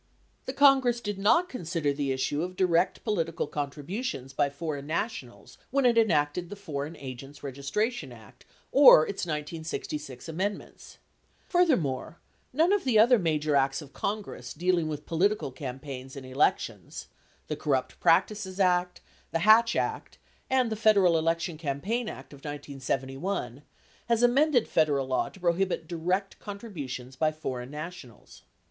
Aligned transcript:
The 0.47 0.53
Congress 0.53 0.99
did 0.99 1.19
not 1.19 1.47
consider 1.47 1.93
the 1.93 2.11
issue 2.11 2.41
of 2.41 2.55
direct 2.55 3.03
political 3.03 3.47
contribu 3.47 4.03
tions 4.03 4.33
by 4.33 4.49
foreign 4.49 4.87
nationals 4.87 5.59
when 5.69 5.85
it 5.85 5.95
enacted 5.95 6.49
the 6.49 6.55
Foreign 6.55 6.95
Agents 6.97 7.41
Registra 7.41 7.91
tion 7.91 8.11
Act 8.11 8.43
or 8.71 9.03
its 9.05 9.27
1966 9.27 10.27
amendments. 10.27 10.97
Furthermore, 11.47 12.17
none 12.51 12.73
of 12.73 12.83
the 12.83 12.97
other 12.97 13.19
major 13.19 13.55
acts 13.55 13.79
of 13.79 13.93
Congress 13.93 14.55
dealing 14.55 14.87
with 14.87 15.05
political 15.05 15.51
campaigns 15.51 16.15
and 16.15 16.25
elec 16.25 16.57
tions— 16.57 17.05
the 17.47 17.55
Corrupt 17.55 17.99
Practices 17.99 18.59
Act, 18.59 19.01
the 19.29 19.45
Hatch 19.45 19.75
Act 19.75 20.17
and 20.49 20.71
the 20.71 20.75
Federal 20.75 21.15
Election 21.15 21.59
Campaign 21.59 22.09
Act 22.09 22.33
of 22.33 22.39
1971— 22.39 23.61
has 24.09 24.23
amended 24.23 24.67
Federal 24.67 25.05
law 25.05 25.29
to 25.29 25.39
prohibit 25.39 25.87
direct 25.87 26.39
contributions 26.39 27.15
by 27.15 27.31
foreign 27.31 27.69
nationals. 27.69 28.41